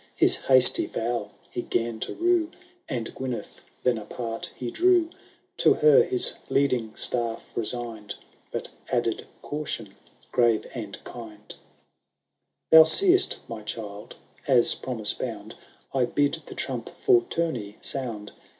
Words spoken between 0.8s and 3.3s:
vow he 'gan to rue, And